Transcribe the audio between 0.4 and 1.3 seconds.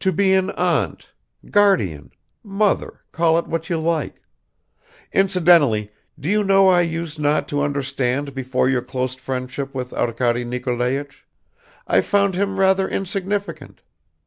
aunt,